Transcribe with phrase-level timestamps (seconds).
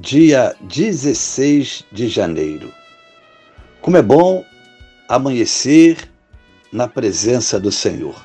[0.00, 2.72] dia 16 de janeiro.
[3.82, 4.42] Como é bom
[5.06, 6.10] amanhecer
[6.72, 8.16] na presença do Senhor.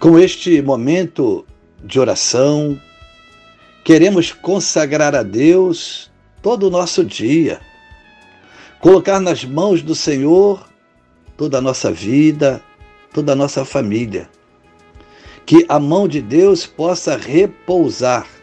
[0.00, 1.46] Com este momento
[1.84, 2.80] de oração,
[3.84, 6.10] queremos consagrar a Deus
[6.40, 7.60] todo o nosso dia,
[8.80, 10.66] colocar nas mãos do Senhor
[11.36, 12.62] toda a nossa vida,
[13.12, 14.26] toda a nossa família.
[15.44, 18.35] Que a mão de Deus possa repousar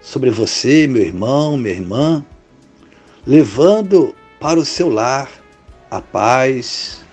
[0.00, 2.24] sobre você, meu irmão, minha irmã,
[3.26, 5.30] levando para o seu lar
[5.90, 7.04] a paz,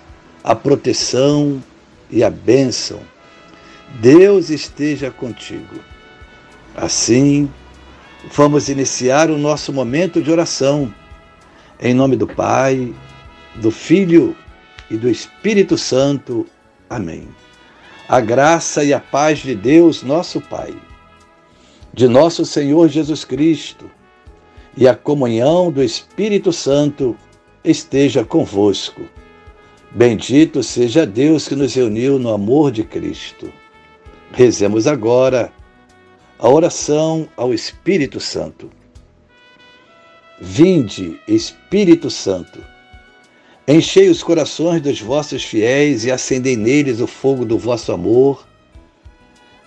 [0.42, 1.62] a proteção
[2.10, 3.00] e a bênção.
[4.00, 5.76] Deus esteja contigo.
[6.74, 7.50] Assim,
[8.32, 10.92] vamos iniciar o nosso momento de oração.
[11.80, 12.94] Em nome do Pai,
[13.56, 14.36] do Filho
[14.90, 16.46] e do Espírito Santo.
[16.88, 17.28] Amém.
[18.08, 20.74] A graça e a paz de Deus, nosso Pai
[21.98, 23.90] de nosso Senhor Jesus Cristo
[24.76, 27.16] e a comunhão do Espírito Santo
[27.64, 29.02] esteja convosco.
[29.90, 33.52] Bendito seja Deus que nos reuniu no amor de Cristo.
[34.30, 35.52] Rezemos agora
[36.38, 38.70] a oração ao Espírito Santo.
[40.40, 42.64] Vinde, Espírito Santo,
[43.66, 48.46] enchei os corações dos vossos fiéis e acendei neles o fogo do vosso amor.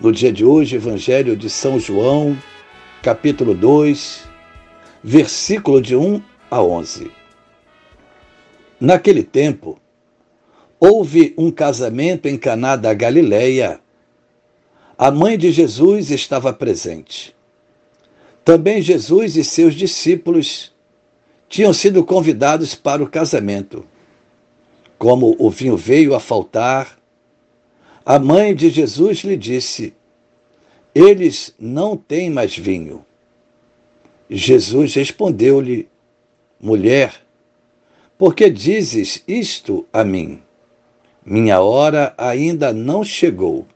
[0.00, 2.36] no dia de hoje, Evangelho de São João,
[3.02, 4.28] capítulo 2,
[5.02, 7.10] versículo de 1 a 11.
[8.80, 9.78] Naquele tempo,
[10.78, 13.80] houve um casamento em Caná da Galileia.
[14.96, 17.34] A mãe de Jesus estava presente.
[18.44, 20.72] Também Jesus e seus discípulos
[21.48, 23.84] tinham sido convidados para o casamento.
[24.96, 26.97] Como o vinho veio a faltar,
[28.08, 29.92] a mãe de Jesus lhe disse:
[30.94, 33.04] Eles não têm mais vinho.
[34.30, 35.86] Jesus respondeu-lhe:
[36.58, 37.12] Mulher,
[38.16, 40.42] por que dizes isto a mim?
[41.22, 43.66] Minha hora ainda não chegou.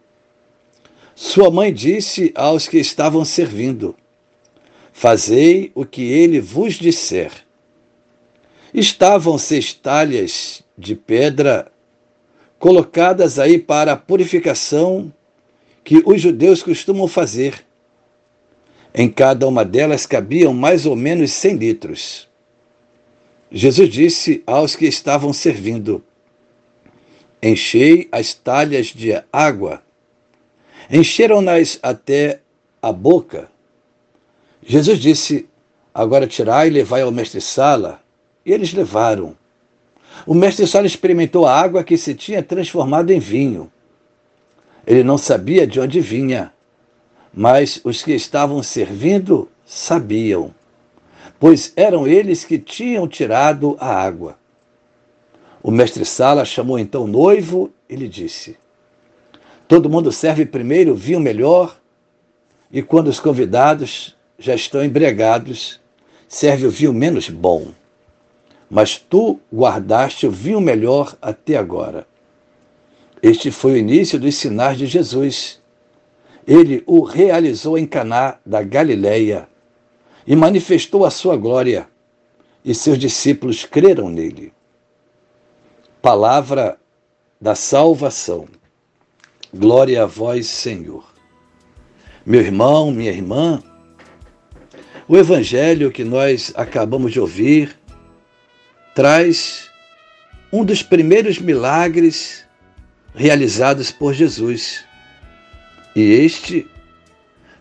[1.14, 3.94] Sua mãe disse aos que estavam servindo:
[4.94, 7.30] Fazei o que ele vos disser.
[8.72, 11.71] Estavam seis talhas de pedra
[12.62, 15.12] colocadas aí para a purificação
[15.82, 17.66] que os judeus costumam fazer.
[18.94, 22.28] Em cada uma delas cabiam mais ou menos 100 litros.
[23.50, 26.04] Jesus disse aos que estavam servindo:
[27.42, 29.82] Enchei as talhas de água.
[30.88, 32.42] Encheram-nas até
[32.80, 33.50] a boca.
[34.64, 35.48] Jesus disse:
[35.92, 38.00] Agora tirai e levai ao mestre-sala.
[38.46, 39.36] E eles levaram.
[40.26, 43.70] O mestre só experimentou a água que se tinha transformado em vinho.
[44.86, 46.52] Ele não sabia de onde vinha,
[47.34, 50.54] mas os que estavam servindo sabiam,
[51.40, 54.36] pois eram eles que tinham tirado a água.
[55.62, 58.56] O mestre Sala chamou então o noivo e lhe disse:
[59.66, 61.76] Todo mundo serve primeiro o vinho melhor,
[62.70, 65.80] e quando os convidados já estão embriagados,
[66.28, 67.72] serve o vinho menos bom
[68.72, 72.06] mas tu guardaste o vinho melhor até agora.
[73.22, 75.60] Este foi o início dos sinais de Jesus.
[76.46, 79.46] Ele o realizou em Caná da Galileia
[80.26, 81.86] e manifestou a sua glória,
[82.64, 84.54] e seus discípulos creram nele.
[86.00, 86.78] Palavra
[87.38, 88.48] da salvação.
[89.52, 91.04] Glória a vós, Senhor.
[92.24, 93.62] Meu irmão, minha irmã,
[95.06, 97.81] o evangelho que nós acabamos de ouvir
[98.94, 99.70] traz
[100.52, 102.44] um dos primeiros milagres
[103.14, 104.84] realizados por Jesus.
[105.96, 106.66] E este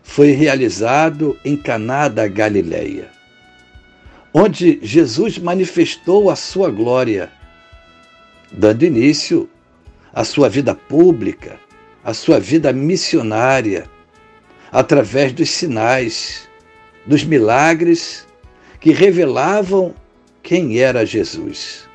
[0.02, 3.10] foi realizado em Caná da Galileia,
[4.32, 7.30] onde Jesus manifestou a sua glória,
[8.50, 9.48] dando início
[10.12, 11.58] à sua vida pública,
[12.04, 13.84] à sua vida missionária,
[14.70, 16.48] através dos sinais,
[17.06, 18.26] dos milagres
[18.80, 19.94] que revelavam
[20.42, 21.88] quem era Jesus,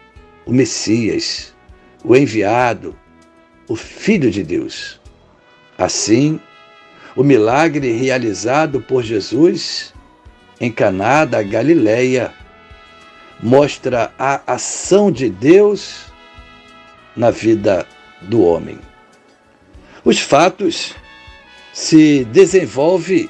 [0.45, 1.53] o Messias,
[2.03, 2.97] o enviado,
[3.67, 4.99] o Filho de Deus.
[5.77, 6.39] Assim,
[7.15, 9.94] o milagre realizado por Jesus
[10.59, 12.33] em Caná da Galileia
[13.41, 16.05] mostra a ação de Deus
[17.15, 17.85] na vida
[18.21, 18.79] do homem.
[20.03, 20.95] Os fatos
[21.73, 23.29] se desenvolvem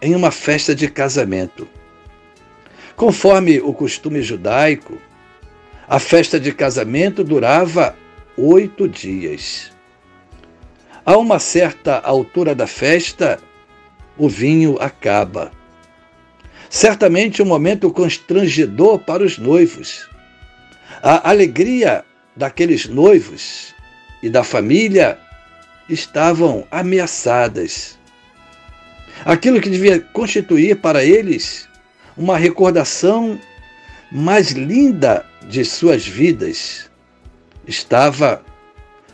[0.00, 1.66] em uma festa de casamento.
[2.96, 4.96] Conforme o costume judaico,
[5.86, 7.94] a festa de casamento durava
[8.38, 9.70] oito dias.
[11.04, 13.38] A uma certa altura da festa,
[14.16, 15.52] o vinho acaba.
[16.70, 20.08] Certamente um momento constrangedor para os noivos.
[21.02, 22.02] A alegria
[22.34, 23.74] daqueles noivos
[24.22, 25.18] e da família
[25.86, 27.98] estavam ameaçadas.
[29.22, 31.68] Aquilo que devia constituir para eles
[32.16, 33.38] uma recordação
[34.10, 36.90] mais linda de suas vidas
[37.66, 38.42] estava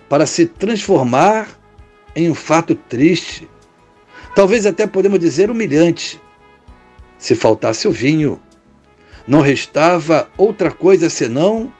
[0.09, 1.49] para se transformar
[2.15, 3.49] em um fato triste,
[4.35, 6.21] talvez até podemos dizer humilhante.
[7.19, 8.41] Se faltasse o vinho,
[9.27, 11.73] não restava outra coisa senão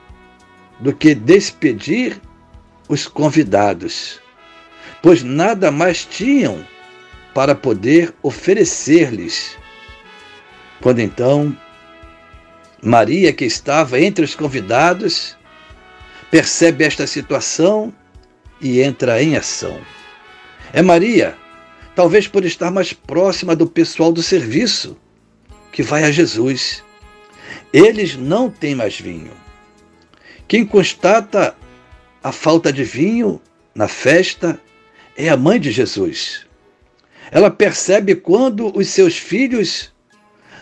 [0.79, 2.19] do que despedir
[2.89, 4.19] os convidados,
[5.01, 6.65] pois nada mais tinham
[7.33, 9.57] para poder oferecer-lhes.
[10.83, 11.57] Quando então
[12.81, 15.37] Maria, que estava entre os convidados,
[16.29, 17.93] percebe esta situação
[18.59, 19.79] e entra em ação.
[20.73, 21.37] É Maria,
[21.95, 24.97] talvez por estar mais próxima do pessoal do serviço,
[25.71, 26.83] que vai a Jesus.
[27.71, 29.31] Eles não têm mais vinho.
[30.49, 31.55] Quem constata
[32.21, 33.41] a falta de vinho
[33.73, 34.59] na festa
[35.15, 36.45] é a mãe de Jesus.
[37.31, 39.92] Ela percebe quando os seus filhos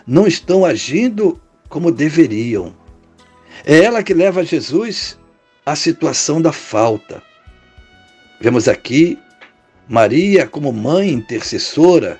[0.06, 2.74] não estão agindo como deveriam.
[3.64, 5.18] É ela que leva Jesus
[5.64, 7.22] à situação da falta.
[8.40, 9.18] Vemos aqui
[9.88, 12.18] Maria como mãe intercessora,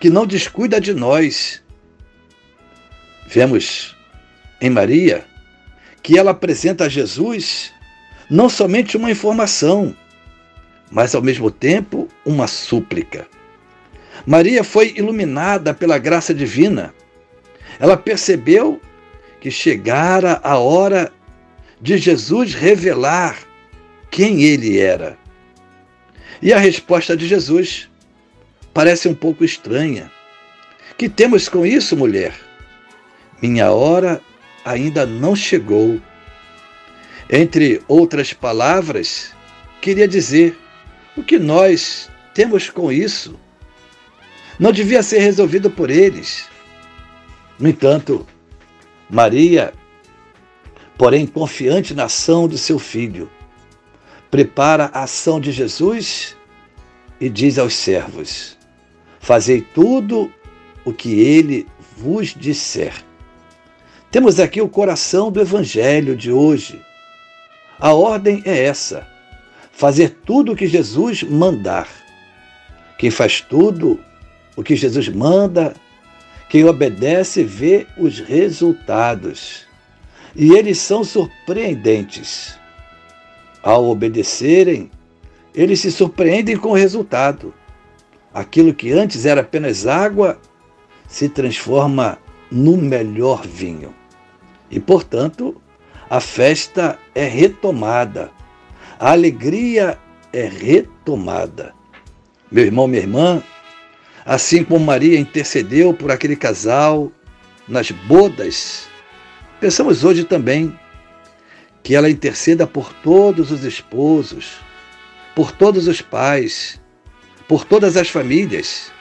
[0.00, 1.62] que não descuida de nós.
[3.26, 3.96] Vemos
[4.60, 5.24] em Maria
[6.02, 7.72] que ela apresenta a Jesus
[8.30, 9.94] não somente uma informação,
[10.90, 13.28] mas ao mesmo tempo uma súplica.
[14.26, 16.94] Maria foi iluminada pela graça divina.
[17.78, 18.80] Ela percebeu
[19.40, 21.12] que chegara a hora
[21.80, 23.38] de Jesus revelar
[24.10, 25.16] quem ele era.
[26.42, 27.88] E a resposta de Jesus
[28.74, 30.10] parece um pouco estranha.
[30.96, 32.34] Que temos com isso, mulher?
[33.40, 34.20] Minha hora
[34.64, 36.00] ainda não chegou.
[37.30, 39.32] Entre outras palavras,
[39.80, 40.58] queria dizer:
[41.16, 43.38] o que nós temos com isso?
[44.60, 46.46] Não devia ser resolvido por eles.
[47.58, 48.26] No entanto,
[49.08, 49.72] Maria,
[50.98, 53.30] porém confiante na ação do seu filho,
[54.30, 56.36] prepara a ação de Jesus
[57.18, 58.58] e diz aos servos:
[59.18, 60.30] Fazei tudo
[60.84, 62.92] o que ele vos disser.
[64.10, 66.78] Temos aqui o coração do evangelho de hoje.
[67.78, 69.08] A ordem é essa:
[69.72, 71.88] fazer tudo o que Jesus mandar.
[72.98, 73.98] Quem faz tudo
[74.60, 75.72] o que Jesus manda,
[76.50, 79.66] quem obedece vê os resultados.
[80.36, 82.58] E eles são surpreendentes.
[83.62, 84.90] Ao obedecerem,
[85.54, 87.54] eles se surpreendem com o resultado.
[88.34, 90.38] Aquilo que antes era apenas água
[91.08, 92.18] se transforma
[92.52, 93.94] no melhor vinho.
[94.70, 95.58] E, portanto,
[96.10, 98.30] a festa é retomada,
[98.98, 99.98] a alegria
[100.34, 101.72] é retomada.
[102.52, 103.42] Meu irmão, minha irmã,
[104.30, 107.10] assim como Maria intercedeu por aquele casal
[107.66, 108.86] nas bodas,
[109.58, 110.72] pensamos hoje também
[111.82, 114.60] que ela interceda por todos os esposos,
[115.34, 116.80] por todos os pais,
[117.48, 118.92] por todas as famílias,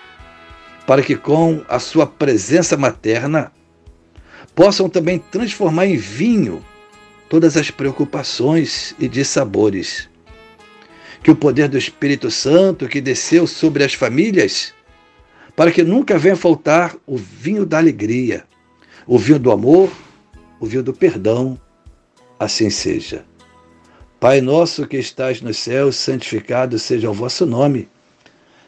[0.88, 3.51] para que com a sua presença materna
[4.55, 6.65] possam também transformar em vinho
[7.29, 10.09] todas as preocupações e dissabores.
[11.21, 14.74] Que o poder do Espírito Santo que desceu sobre as famílias,
[15.59, 18.45] para que nunca venha faltar o vinho da alegria,
[19.05, 19.91] o vinho do amor,
[20.57, 21.59] o vinho do perdão,
[22.39, 23.25] assim seja.
[24.21, 27.89] Pai nosso que estás nos céus, santificado seja o vosso nome.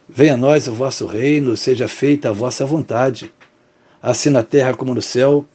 [0.10, 3.34] Venha a nós o vosso reino, seja feita a vossa vontade,
[4.02, 5.46] assim na terra como no céu.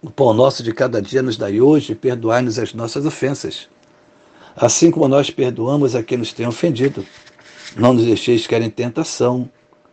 [0.00, 3.68] O pão nosso de cada dia nos dai hoje, perdoai-nos as nossas ofensas,
[4.56, 7.04] assim como nós perdoamos a quem nos tem ofendido.
[7.76, 9.50] Não nos deixeis cair em tentação,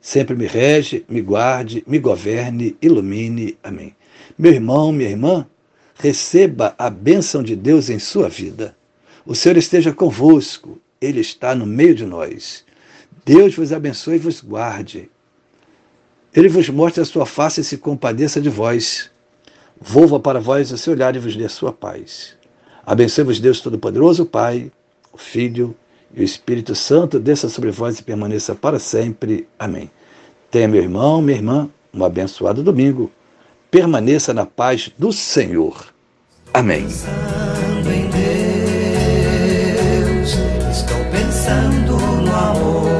[0.00, 3.58] sempre me rege, me guarde, me governe, ilumine.
[3.62, 3.94] Amém.
[4.38, 5.46] Meu irmão, minha irmã,
[5.94, 8.74] receba a bênção de Deus em sua vida.
[9.26, 12.64] O Senhor esteja convosco, Ele está no meio de nós.
[13.24, 15.10] Deus vos abençoe e vos guarde.
[16.34, 19.10] Ele vos mostre a sua face e se compadeça de vós.
[19.80, 22.36] Volva para vós o seu olhar e vos dê a sua paz.
[22.84, 24.72] Abençoe-vos Deus Todo-Poderoso, Pai,
[25.12, 25.76] o Filho
[26.14, 29.46] e o Espírito Santo, desça sobre vós e permaneça para sempre.
[29.58, 29.90] Amém.
[30.50, 33.10] Tenha, meu irmão, minha irmã, um abençoado domingo.
[33.70, 35.86] Permaneça na paz do Senhor.
[36.52, 36.86] Amém.
[41.12, 42.90] pensando no amor.